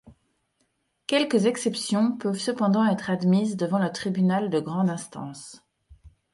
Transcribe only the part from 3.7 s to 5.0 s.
le tribunal de grande